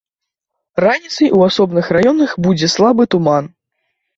[0.85, 3.45] Раніцай у асобных раёнах будзе слабы туман.